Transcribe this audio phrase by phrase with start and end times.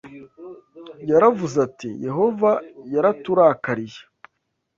[1.09, 2.51] Yaravuze ati Yehova
[2.93, 4.01] yaraturakariye